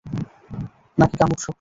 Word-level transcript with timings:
নাকি 0.97 1.15
কামুক 1.17 1.39
স্বপ্ন? 1.39 1.49